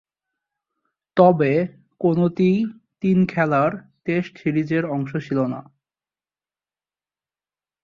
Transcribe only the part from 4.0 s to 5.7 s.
Test সিরিজের অংশ ছিল না।